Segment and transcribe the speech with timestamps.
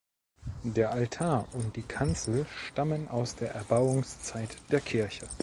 [0.63, 5.27] Der Altar und die Kanzel stammen aus der Erbauungszeit der Kirche.